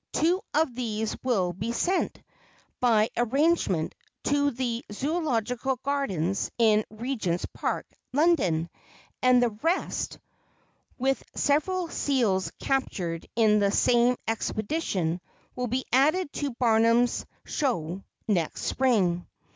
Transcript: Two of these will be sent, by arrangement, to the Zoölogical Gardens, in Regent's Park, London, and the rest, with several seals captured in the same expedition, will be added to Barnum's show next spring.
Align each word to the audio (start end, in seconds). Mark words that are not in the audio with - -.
Two 0.13 0.41
of 0.55 0.73
these 0.73 1.15
will 1.21 1.53
be 1.53 1.71
sent, 1.71 2.23
by 2.79 3.11
arrangement, 3.15 3.93
to 4.23 4.49
the 4.49 4.83
Zoölogical 4.91 5.79
Gardens, 5.83 6.49
in 6.57 6.83
Regent's 6.89 7.45
Park, 7.53 7.85
London, 8.11 8.67
and 9.21 9.43
the 9.43 9.51
rest, 9.61 10.17
with 10.97 11.21
several 11.35 11.87
seals 11.87 12.51
captured 12.59 13.27
in 13.35 13.59
the 13.59 13.69
same 13.69 14.15
expedition, 14.27 15.21
will 15.55 15.67
be 15.67 15.85
added 15.93 16.33
to 16.33 16.49
Barnum's 16.55 17.27
show 17.45 18.01
next 18.27 18.63
spring. 18.63 19.27